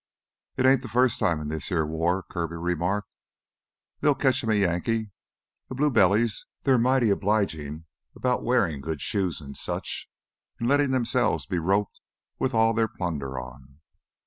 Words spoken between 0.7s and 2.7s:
the first time in this heah war," Kirby